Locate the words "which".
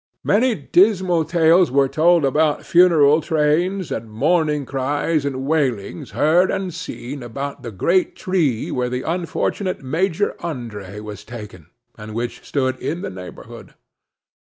12.15-12.43